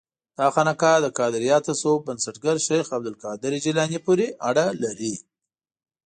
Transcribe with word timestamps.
دا 0.39 0.47
خانقاه 0.55 0.97
د 1.01 1.07
قادریه 1.19 1.57
تصوف 1.67 1.99
بنسټګر 2.07 2.55
شیخ 2.67 2.85
عبدالقادر 2.97 3.51
جیلاني 3.63 3.99
پورې 4.05 4.27
اړه 4.49 4.65
لري. 4.83 5.13